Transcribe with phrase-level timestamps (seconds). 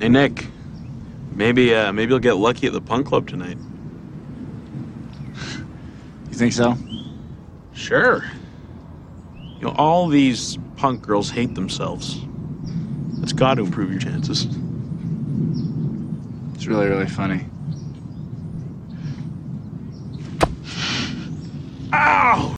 [0.00, 0.48] Hey Nick,
[1.32, 3.56] maybe uh, maybe you'll get lucky at the punk club tonight.
[6.30, 6.76] you think so?
[7.74, 8.24] Sure.
[9.36, 12.20] You know, all these punk girls hate themselves.
[13.20, 14.46] That's got to improve your chances.
[16.54, 17.46] It's really, really funny.
[21.92, 22.57] Ow!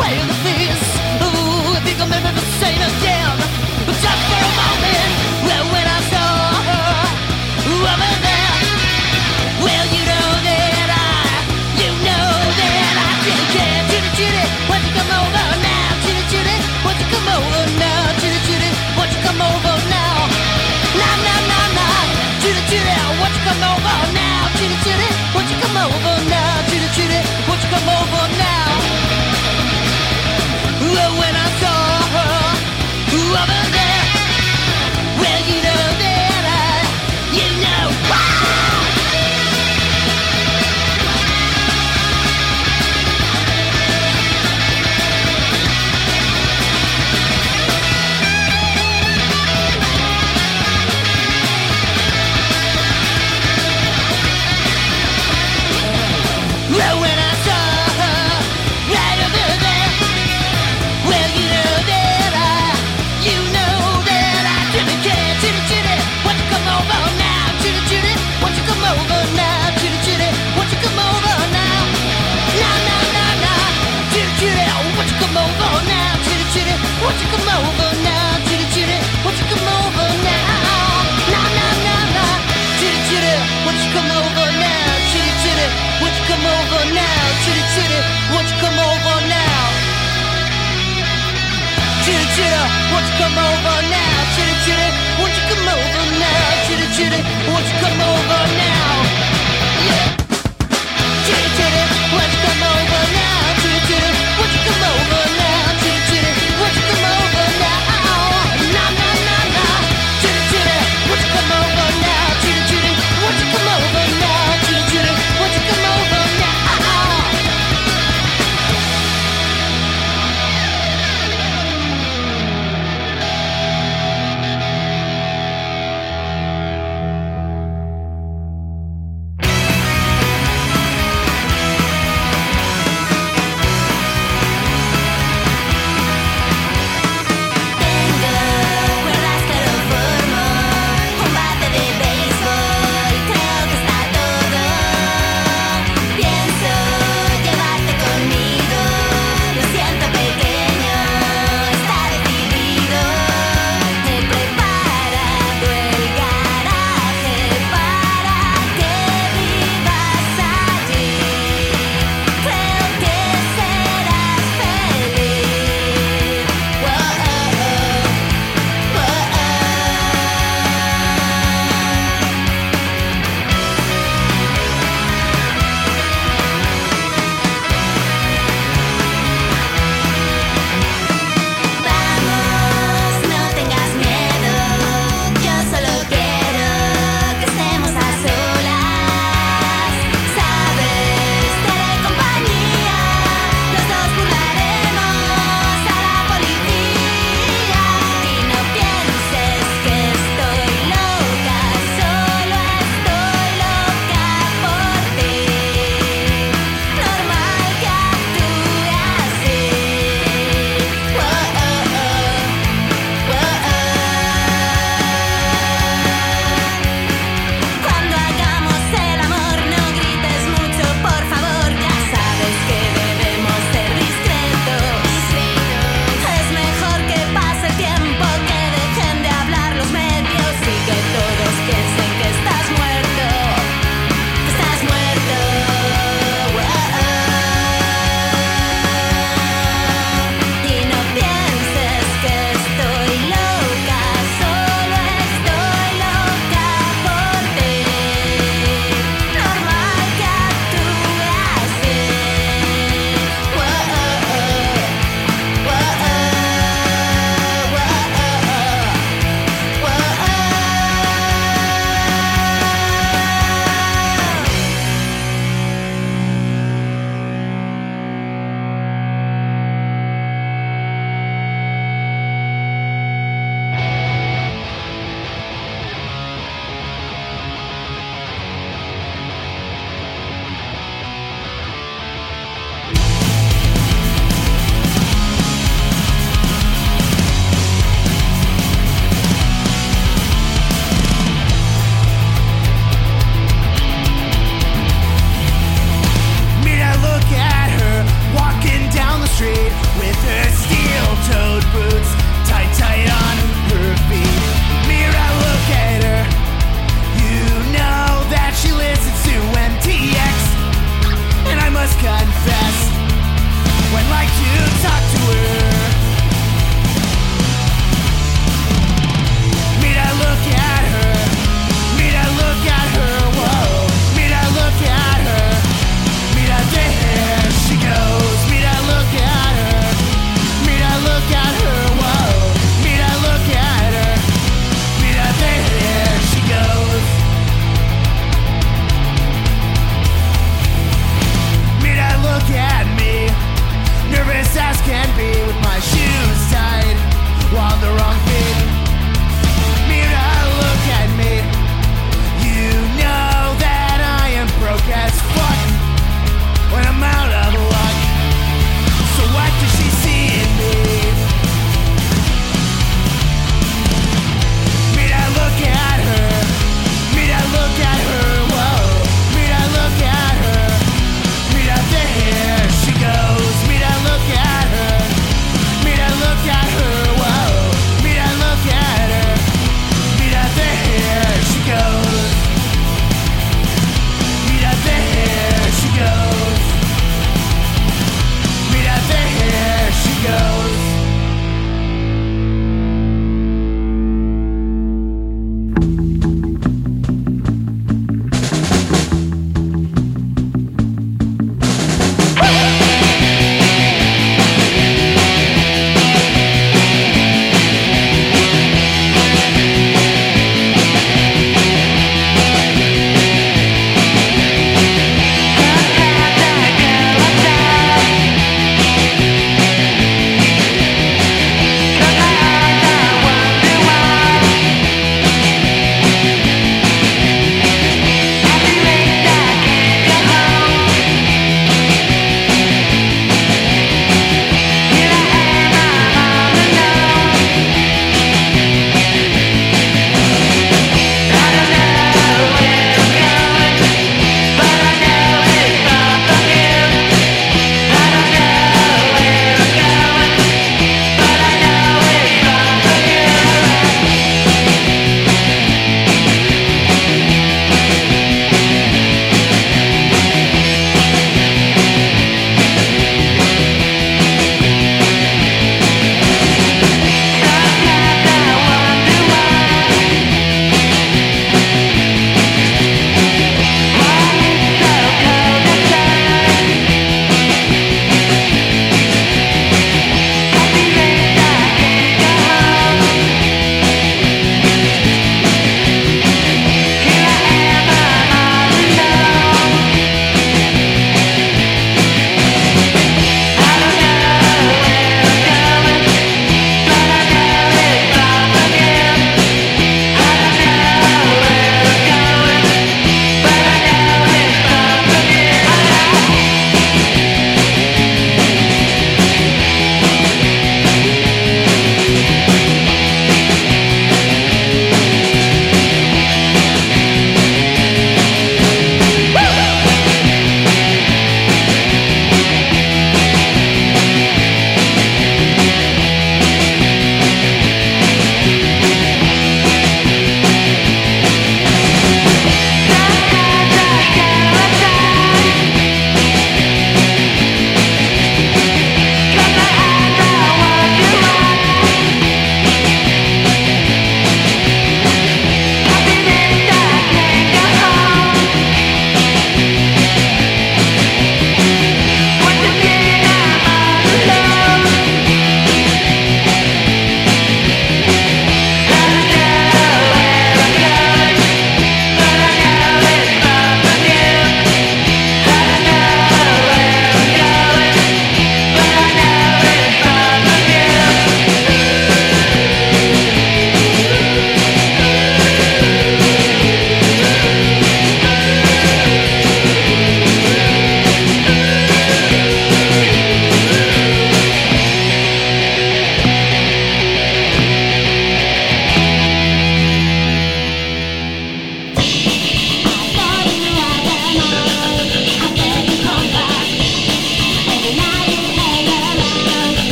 [0.00, 0.29] 坏人